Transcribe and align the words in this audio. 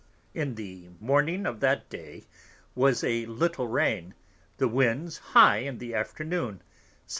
In 0.33 0.55
the 0.55 0.87
Morning 0.99 1.45
of 1.45 1.59
that 1.59 1.87
day 1.87 2.23
was 2.73 3.03
a 3.03 3.27
little 3.27 3.67
Rain, 3.67 4.15
the 4.57 4.67
Winds 4.67 5.19
high 5.37 5.57
in 5.57 5.77
the 5.77 5.93
Afternoon: 5.93 6.63
S.b. 7.05 7.09